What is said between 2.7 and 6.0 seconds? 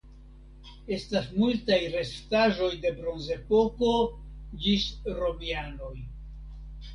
de Bronzepoko ĝis romianoj.